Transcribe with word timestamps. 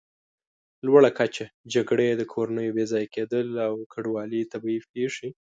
لوړه 0.85 1.09
کچه، 1.19 1.45
جګړې، 1.73 2.09
د 2.15 2.21
کورنیو 2.33 2.75
بېځایه 2.77 3.11
کېدل 3.15 3.47
او 3.67 3.73
کډوالي، 3.93 4.41
طبیعي 4.53 4.79
پېښې 4.93 5.29